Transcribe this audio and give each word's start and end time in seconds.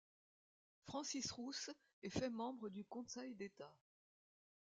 Francis 0.87 1.29
Rous 1.31 1.53
est 2.01 2.09
fait 2.09 2.31
membre 2.31 2.69
du 2.69 2.83
Conseil 2.85 3.35
d'État. 3.35 3.71